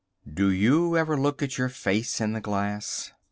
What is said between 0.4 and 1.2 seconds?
you ever